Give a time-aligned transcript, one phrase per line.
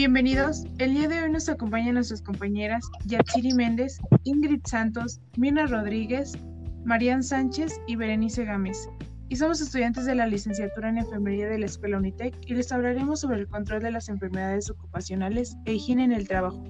[0.00, 0.64] Bienvenidos.
[0.78, 6.38] El día de hoy nos acompañan nuestras compañeras Yatsiri Méndez, Ingrid Santos, Mina Rodríguez,
[6.86, 8.88] Marian Sánchez y Berenice Gámez.
[9.28, 13.20] Y somos estudiantes de la licenciatura en enfermería de la Escuela Unitec y les hablaremos
[13.20, 16.64] sobre el control de las enfermedades ocupacionales e higiene en el trabajo.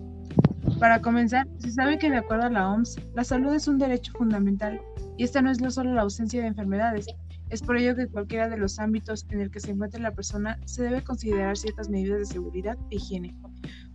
[0.80, 4.12] Para comenzar, se sabe que de acuerdo a la OMS, la salud es un derecho
[4.14, 4.80] fundamental
[5.16, 7.06] y esta no es solo la ausencia de enfermedades,
[7.50, 10.58] es por ello que cualquiera de los ámbitos en el que se encuentre la persona
[10.64, 13.36] se debe considerar ciertas medidas de seguridad e higiene.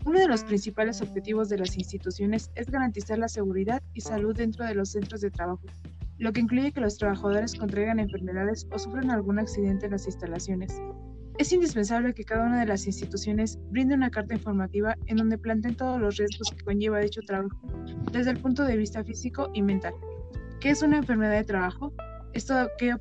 [0.06, 4.66] Uno de los principales objetivos de las instituciones es garantizar la seguridad y salud dentro
[4.66, 5.64] de los centros de trabajo,
[6.18, 10.80] lo que incluye que los trabajadores contraigan enfermedades o sufran algún accidente en las instalaciones.
[11.38, 15.76] Es indispensable que cada una de las instituciones brinde una carta informativa en donde planteen
[15.76, 17.60] todos los riesgos que conlleva dicho trabajo,
[18.12, 19.94] desde el punto de vista físico y mental.
[20.62, 21.94] ¿Qué es una enfermedad de trabajo?
[22.34, 22.96] Esto que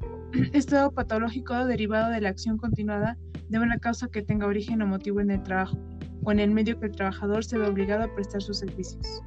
[0.52, 3.16] estado patológico derivado de la acción continuada
[3.48, 5.78] de una causa que tenga origen o motivo en el trabajo
[6.24, 9.22] o en el medio que el trabajador se ve obligado a prestar sus servicios.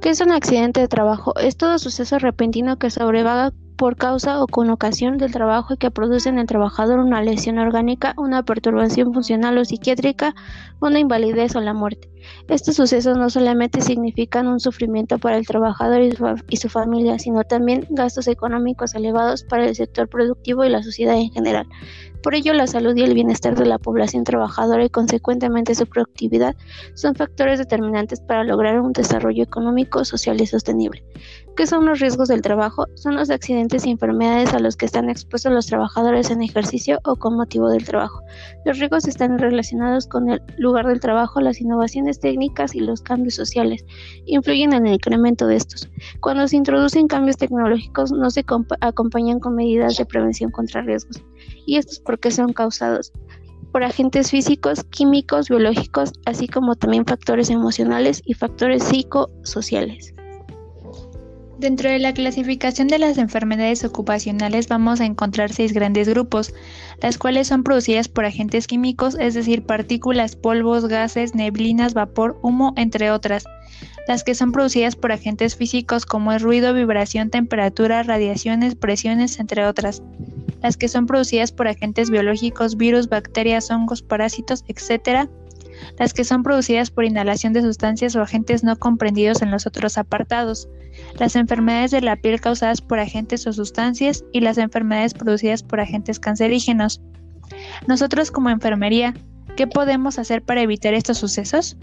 [0.00, 1.36] ¿Qué es un accidente de trabajo?
[1.38, 5.92] Es todo suceso repentino que sobrevaga por causa o con ocasión del trabajo y que
[5.92, 10.34] produce en el trabajador una lesión orgánica, una perturbación funcional o psiquiátrica,
[10.80, 12.10] una invalidez o la muerte.
[12.48, 17.86] Estos sucesos no solamente significan un sufrimiento para el trabajador y su, familia, sino también
[17.90, 21.66] gastos económicos elevados para el sector productivo y la sociedad en general.
[22.22, 26.56] Por ello, la salud y el bienestar de la población trabajadora y consecuentemente su productividad
[26.94, 31.04] son factores determinantes para lograr un desarrollo económico, social y sostenible.
[31.56, 32.86] ¿Qué son los riesgos del trabajo?
[32.94, 37.16] Son los accidentes y enfermedades a los que están expuestos los trabajadores en ejercicio o
[37.16, 38.22] con motivo del trabajo.
[38.64, 43.34] Los riesgos están relacionados con el lugar del trabajo, las innovaciones técnicas y los cambios
[43.34, 43.84] sociales.
[44.26, 45.88] Influyen en el incremento de estos.
[46.20, 48.44] Cuando se introducen cambios tecnológicos no se
[48.80, 51.22] acompañan con medidas de prevención contra riesgos.
[51.66, 53.12] Y estos porque son causados
[53.70, 60.14] por agentes físicos, químicos, biológicos, así como también factores emocionales y factores psicosociales.
[61.58, 66.54] Dentro de la clasificación de las enfermedades ocupacionales vamos a encontrar seis grandes grupos,
[67.02, 72.72] las cuales son producidas por agentes químicos, es decir, partículas, polvos, gases, neblinas, vapor, humo,
[72.78, 73.44] entre otras.
[74.06, 79.66] Las que son producidas por agentes físicos como el ruido, vibración, temperatura, radiaciones, presiones, entre
[79.66, 80.02] otras
[80.62, 85.28] las que son producidas por agentes biológicos, virus, bacterias, hongos, parásitos, etc.,
[85.98, 89.96] las que son producidas por inhalación de sustancias o agentes no comprendidos en los otros
[89.96, 90.68] apartados,
[91.18, 95.80] las enfermedades de la piel causadas por agentes o sustancias y las enfermedades producidas por
[95.80, 97.00] agentes cancerígenos.
[97.86, 99.14] Nosotros como enfermería,
[99.56, 101.76] ¿qué podemos hacer para evitar estos sucesos?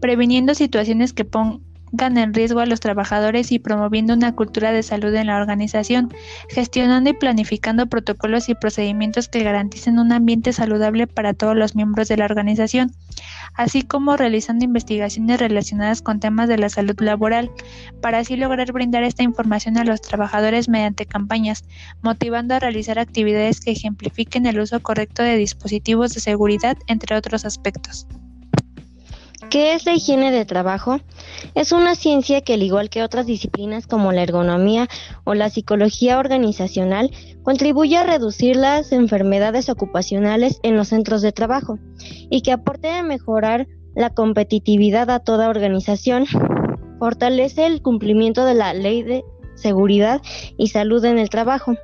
[0.00, 1.62] Previniendo situaciones que pongan
[1.98, 6.12] en riesgo a los trabajadores y promoviendo una cultura de salud en la organización,
[6.48, 12.08] gestionando y planificando protocolos y procedimientos que garanticen un ambiente saludable para todos los miembros
[12.08, 12.92] de la organización,
[13.54, 17.50] así como realizando investigaciones relacionadas con temas de la salud laboral,
[18.00, 21.64] para así lograr brindar esta información a los trabajadores mediante campañas,
[22.02, 27.44] motivando a realizar actividades que ejemplifiquen el uso correcto de dispositivos de seguridad, entre otros
[27.44, 28.06] aspectos.
[29.50, 31.00] ¿Qué es la higiene de trabajo?
[31.56, 34.86] Es una ciencia que, al igual que otras disciplinas como la ergonomía
[35.24, 37.10] o la psicología organizacional,
[37.42, 41.80] contribuye a reducir las enfermedades ocupacionales en los centros de trabajo
[42.30, 43.66] y que aporte a mejorar
[43.96, 46.26] la competitividad a toda organización,
[47.00, 49.24] fortalece el cumplimiento de la ley de
[49.56, 50.22] seguridad
[50.58, 51.74] y salud en el trabajo.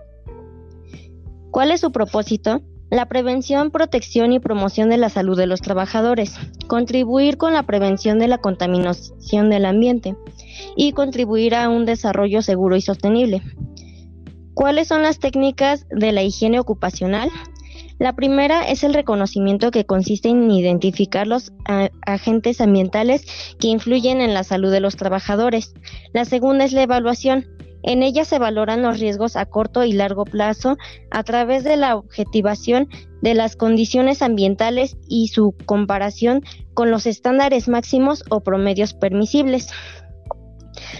[1.50, 2.62] ¿Cuál es su propósito?
[2.90, 6.36] La prevención, protección y promoción de la salud de los trabajadores,
[6.68, 10.14] contribuir con la prevención de la contaminación del ambiente
[10.76, 13.42] y contribuir a un desarrollo seguro y sostenible.
[14.54, 17.28] ¿Cuáles son las técnicas de la higiene ocupacional?
[17.98, 21.52] La primera es el reconocimiento que consiste en identificar los
[22.06, 23.26] agentes ambientales
[23.58, 25.74] que influyen en la salud de los trabajadores.
[26.12, 27.46] La segunda es la evaluación,
[27.86, 30.76] en ella se valoran los riesgos a corto y largo plazo
[31.10, 32.88] a través de la objetivación
[33.22, 36.42] de las condiciones ambientales y su comparación
[36.74, 39.70] con los estándares máximos o promedios permisibles.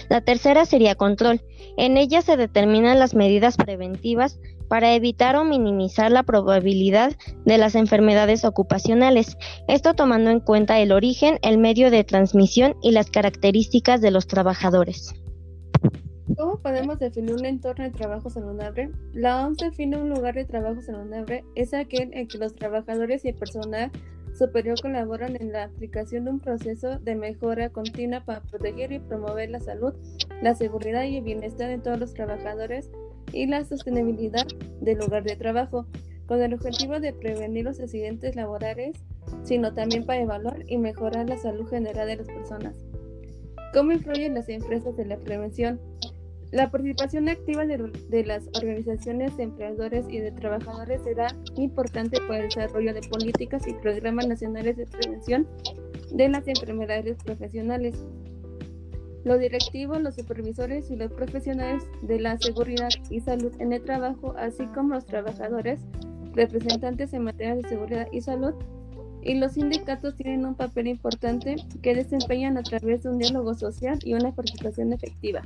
[0.09, 1.41] La tercera sería control.
[1.75, 4.39] En ella se determinan las medidas preventivas
[4.69, 7.13] para evitar o minimizar la probabilidad
[7.45, 12.91] de las enfermedades ocupacionales, esto tomando en cuenta el origen, el medio de transmisión y
[12.91, 15.13] las características de los trabajadores.
[16.35, 18.91] ¿Cómo podemos definir un entorno de trabajo saludable?
[19.13, 23.29] La OMS define un lugar de trabajo saludable es aquel en que los trabajadores y
[23.29, 23.91] el personal
[24.33, 29.49] superior colaboran en la aplicación de un proceso de mejora continua para proteger y promover
[29.49, 29.93] la salud,
[30.41, 32.91] la seguridad y el bienestar de todos los trabajadores
[33.31, 34.45] y la sostenibilidad
[34.81, 35.87] del lugar de trabajo,
[36.27, 38.97] con el objetivo de prevenir los accidentes laborales,
[39.43, 42.85] sino también para evaluar y mejorar la salud general de las personas.
[43.73, 45.79] ¿Cómo influyen las empresas en la prevención?
[46.51, 51.27] La participación activa de, las organizaciones de empleadores y de trabajadores será
[51.57, 55.45] importante para el desarrollo de políticas y programas nacionales de prevención
[56.11, 57.95] de las enfermedades profesionales.
[59.25, 64.33] Los directivos, los supervisores y los profesionales de la seguridad y salud en el trabajo,
[64.37, 65.81] así como los trabajadores,
[66.33, 68.53] representantes en materia de seguridad y salud,
[69.21, 73.99] y los sindicatos tienen un papel importante que desempeñan a través de un diálogo social
[74.05, 75.41] y una participación efectiva.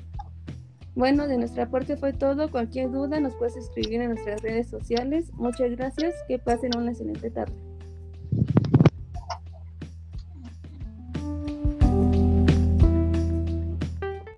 [0.96, 2.52] Bueno, de nuestra parte fue todo.
[2.52, 5.32] Cualquier duda nos puedes escribir en nuestras redes sociales.
[5.34, 6.16] Muchas gracias.
[6.28, 7.71] Que pasen una excelente tarde.